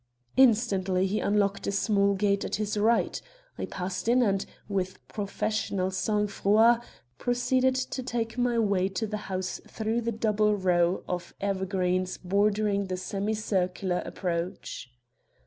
Instantly 0.35 1.05
he 1.05 1.19
unlocked 1.19 1.67
a 1.67 1.71
small 1.71 2.15
gate 2.15 2.43
at 2.43 2.55
his 2.55 2.75
right. 2.75 3.21
I 3.59 3.67
passed 3.67 4.07
in 4.07 4.23
and, 4.23 4.43
with 4.67 4.97
professional 5.07 5.91
sang 5.91 6.25
froid, 6.25 6.79
proceeded 7.19 7.75
to 7.75 8.01
take 8.01 8.35
my 8.35 8.57
way 8.57 8.89
to 8.89 9.05
the 9.05 9.17
house 9.29 9.61
through 9.67 10.01
the 10.01 10.11
double 10.11 10.55
row 10.55 11.03
of 11.07 11.35
evergreens 11.39 12.17
bordering 12.17 12.85
the 12.87 12.97
semicircular 12.97 14.01
approach. 14.03 14.89